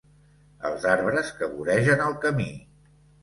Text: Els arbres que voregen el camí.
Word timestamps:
Els 0.69 0.87
arbres 0.93 1.29
que 1.41 1.49
voregen 1.53 2.03
el 2.09 2.17
camí. 2.25 2.49